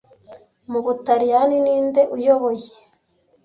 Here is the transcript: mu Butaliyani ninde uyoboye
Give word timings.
mu 0.71 0.79
Butaliyani 0.85 1.57
ninde 1.65 2.01
uyoboye 2.15 2.67